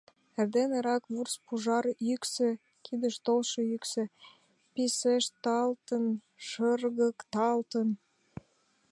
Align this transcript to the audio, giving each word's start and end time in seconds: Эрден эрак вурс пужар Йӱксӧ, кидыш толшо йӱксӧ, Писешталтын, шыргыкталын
Эрден 0.39 0.69
эрак 0.77 1.03
вурс 1.13 1.33
пужар 1.45 1.85
Йӱксӧ, 2.07 2.49
кидыш 2.85 3.15
толшо 3.25 3.59
йӱксӧ, 3.71 4.03
Писешталтын, 4.73 6.05
шыргыкталын 6.47 7.89